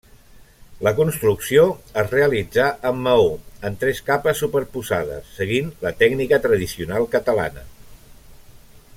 La 0.85 0.91
construcció 0.99 1.65
es 2.03 2.07
realitzà 2.13 2.65
amb 2.91 3.03
maó, 3.07 3.27
en 3.69 3.77
tres 3.83 4.01
capes 4.09 4.41
superposades, 4.45 5.29
seguint 5.41 5.69
la 5.87 5.93
tècnica 6.01 6.41
tradicional 6.47 7.07
catalana. 7.17 7.67